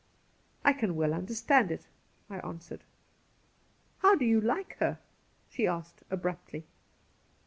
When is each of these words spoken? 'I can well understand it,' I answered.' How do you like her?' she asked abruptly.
'I 0.65 0.73
can 0.73 0.95
well 0.95 1.13
understand 1.13 1.69
it,' 1.69 1.87
I 2.27 2.39
answered.' 2.39 2.83
How 3.99 4.15
do 4.15 4.25
you 4.25 4.41
like 4.41 4.75
her?' 4.79 4.97
she 5.51 5.67
asked 5.67 6.03
abruptly. 6.09 6.65